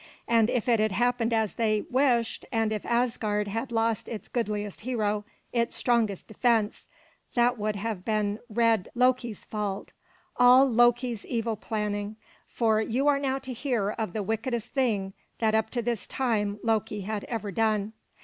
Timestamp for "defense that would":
6.27-7.75